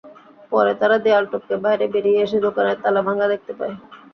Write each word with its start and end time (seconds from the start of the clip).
পরে 0.51 0.71
তারা 0.79 0.97
দেয়াল 1.05 1.23
টপকে 1.31 1.55
বাইরে 1.63 1.85
বেরিয়ে 1.93 2.23
এসে 2.25 2.37
দোকানের 2.45 2.77
তালা 2.83 3.01
ভাঙা 3.07 3.25
দেখতে 3.33 3.51
পায়। 3.59 3.75